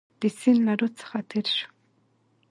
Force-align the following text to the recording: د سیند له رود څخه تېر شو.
د 0.19 0.21
سیند 0.39 0.59
له 0.67 0.73
رود 0.79 0.93
څخه 1.01 1.17
تېر 1.29 1.47
شو. 1.57 1.67